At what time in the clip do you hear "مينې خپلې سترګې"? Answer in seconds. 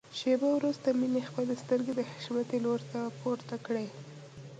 0.99-1.93